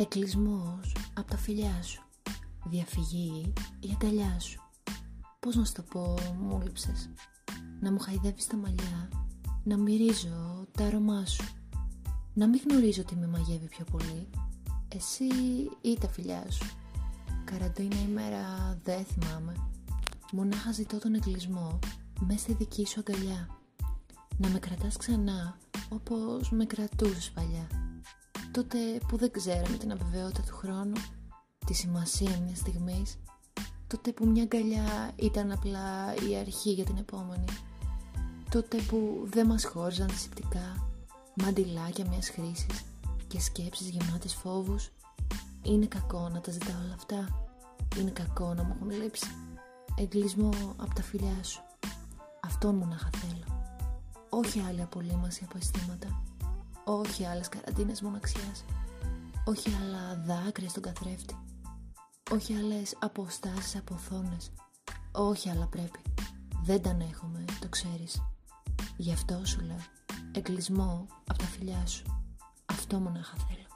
Εκλεισμός 0.00 0.96
από 1.14 1.30
τα 1.30 1.36
φιλιά 1.36 1.82
σου. 1.82 2.02
Διαφυγή 2.64 3.52
η 3.80 3.88
αγκαλιά 3.92 4.40
σου. 4.40 4.60
Πώς 5.40 5.56
να 5.56 5.64
σου 5.64 5.72
το 5.72 5.82
πω, 5.82 6.14
μου 6.40 6.60
λείψες. 6.64 7.10
Να 7.80 7.92
μου 7.92 7.98
χαϊδεύεις 7.98 8.46
τα 8.46 8.56
μαλλιά. 8.56 9.08
Να 9.62 9.76
μυρίζω 9.76 10.66
τα 10.70 10.84
αρώμά 10.84 11.26
σου. 11.26 11.44
Να 12.34 12.46
μην 12.46 12.60
γνωρίζω 12.68 13.04
τι 13.04 13.16
με 13.16 13.26
μαγεύει 13.26 13.66
πιο 13.66 13.84
πολύ. 13.84 14.28
Εσύ 14.88 15.24
ή 15.80 15.98
τα 16.00 16.08
φιλιά 16.08 16.50
σου. 16.50 16.66
Καραντίνα 17.44 18.00
ημέρα 18.00 18.78
δεν 18.84 19.04
θυμάμαι. 19.04 19.52
Μονάχα 20.32 20.72
ζητώ 20.72 20.98
τον 20.98 21.14
εγκλισμό 21.14 21.78
μέσα 22.20 22.38
στη 22.38 22.52
δική 22.52 22.86
σου 22.86 23.02
αγκαλιά. 23.06 23.48
Να 24.36 24.48
με 24.48 24.58
κρατάς 24.58 24.96
ξανά 24.96 25.58
όπως 25.88 26.50
με 26.50 26.64
κρατούσες 26.64 27.30
παλιά. 27.30 27.87
Τότε 28.58 28.78
που 29.08 29.16
δεν 29.16 29.30
ξέραμε 29.30 29.76
την 29.76 29.92
αβεβαιότητα 29.92 30.42
του 30.42 30.56
χρόνου, 30.56 31.00
τη 31.66 31.74
σημασία 31.74 32.40
μιας 32.44 32.58
στιγμής, 32.58 33.18
τότε 33.86 34.12
που 34.12 34.26
μια 34.26 34.42
αγκαλιά 34.42 35.12
ήταν 35.16 35.52
απλά 35.52 36.14
η 36.28 36.36
αρχή 36.36 36.70
για 36.72 36.84
την 36.84 36.96
επόμενη. 36.96 37.44
Τότε 38.50 38.76
που 38.76 39.26
δεν 39.30 39.46
μας 39.46 39.64
χώριζαν 39.64 40.08
δυσυπτικά, 40.08 40.90
μαντιλάκια 41.34 42.06
μιας 42.08 42.28
χρήσης 42.28 42.84
και 43.26 43.40
σκέψεις 43.40 43.88
γεμάτες 43.88 44.34
φόβους. 44.34 44.90
Είναι 45.62 45.86
κακό 45.86 46.28
να 46.28 46.40
τα 46.40 46.50
ζητάω 46.50 46.80
όλα 46.84 46.94
αυτά. 46.94 47.48
Είναι 47.98 48.10
κακό 48.10 48.54
να 48.54 48.62
μου 48.62 48.76
έχουν 48.76 49.02
λείψει. 49.02 49.26
Εγκλισμό 49.96 50.50
από 50.76 50.94
τα 50.94 51.02
φιλιά 51.02 51.42
σου. 51.42 51.62
Αυτόν 52.40 52.76
μου 52.76 52.86
να 52.86 52.98
θέλω. 52.98 53.62
Όχι 54.28 54.64
άλλη 54.68 54.82
απολύμαση 54.82 55.44
από 55.44 55.58
αισθήματα. 55.58 56.22
Όχι 56.90 57.24
άλλες 57.24 57.48
καραντίνες 57.48 58.02
μοναξιάς. 58.02 58.64
Όχι 59.44 59.70
άλλα 59.82 60.22
δάκρυα 60.26 60.68
στον 60.68 60.82
καθρέφτη. 60.82 61.36
Όχι 62.30 62.54
άλλες 62.54 62.96
αποστάσεις 63.00 63.76
από 63.76 63.94
οθόνες. 63.94 64.52
Όχι 65.12 65.50
άλλα 65.50 65.66
πρέπει. 65.66 66.02
Δεν 66.64 66.82
τα 66.82 66.90
έχουμε, 66.90 67.44
το 67.60 67.68
ξέρεις. 67.68 68.22
Γι' 68.96 69.12
αυτό 69.12 69.46
σου 69.46 69.60
λέω. 69.60 69.84
Εγκλισμό 70.32 71.06
από 71.26 71.38
τα 71.38 71.44
φιλιά 71.44 71.86
σου. 71.86 72.04
Αυτό 72.66 72.98
μονάχα 72.98 73.36
θέλω. 73.48 73.67